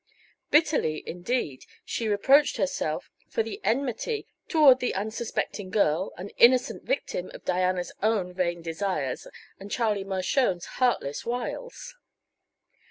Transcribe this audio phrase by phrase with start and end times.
[0.49, 7.29] Bitterly, indeed, she reproached herself for her enmity toward the unsuspecting girl, an innocent victim
[7.35, 9.27] of Diana's own vain desires
[9.59, 11.93] and Charles Mershone's heartless wiles.